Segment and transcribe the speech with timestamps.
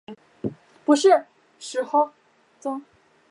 [0.07, 0.49] 曾祖
[0.83, 1.13] 父宋
[1.59, 1.85] 思
[2.59, 2.81] 贤。